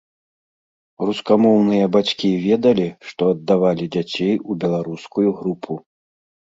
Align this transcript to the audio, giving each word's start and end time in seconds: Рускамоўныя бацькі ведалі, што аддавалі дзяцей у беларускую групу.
Рускамоўныя 1.09 1.85
бацькі 1.97 2.29
ведалі, 2.47 2.89
што 3.11 3.21
аддавалі 3.35 3.85
дзяцей 3.99 4.35
у 4.35 4.51
беларускую 4.67 5.29
групу. 5.45 5.71